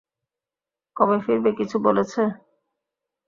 কবে 0.95 1.17
ফিরবে 1.23 1.51
কিছু 1.59 1.77
বলেছে? 1.85 2.21